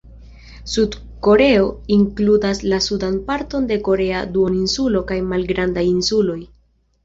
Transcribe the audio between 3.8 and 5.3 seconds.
korea duoninsulo kaj